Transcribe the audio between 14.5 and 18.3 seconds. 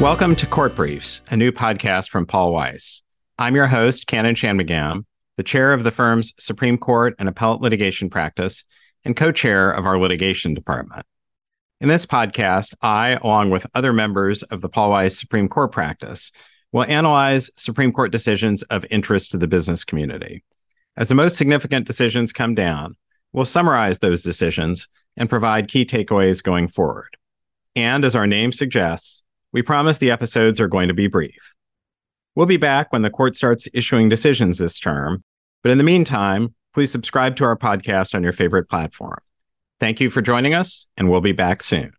the Paul Weiss Supreme Court practice, will analyze Supreme Court